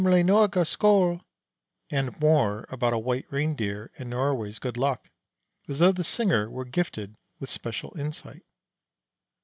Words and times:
Gamle 0.01 0.25
Norge 0.25 0.67
Skoal!" 0.67 1.21
and 1.91 2.19
more 2.19 2.65
about 2.69 2.91
"a 2.91 2.97
White 2.97 3.27
Reindeer 3.29 3.91
and 3.99 4.09
Norway's 4.09 4.57
good 4.57 4.75
luck," 4.75 5.11
as 5.67 5.77
though 5.77 5.91
the 5.91 6.03
singer 6.03 6.49
were 6.49 6.65
gifted 6.65 7.17
with 7.39 7.51
special 7.51 7.93
insight. 7.95 8.41